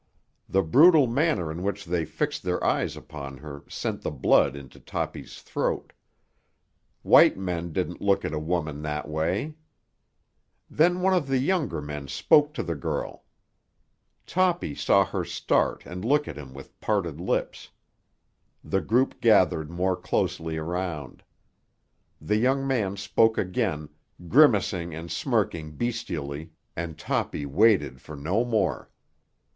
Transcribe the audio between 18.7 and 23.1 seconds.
group gathered more closely around. The young man